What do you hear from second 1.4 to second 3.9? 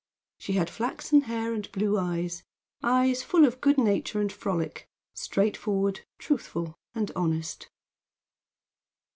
and blue eyes eyes full of good